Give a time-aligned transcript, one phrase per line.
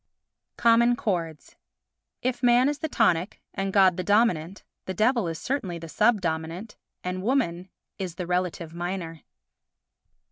[0.57, 1.57] Common Chords
[2.23, 6.21] If Man is the tonic and God the dominant, the Devil is certainly the sub
[6.21, 9.21] dominant and Woman is the relative minor.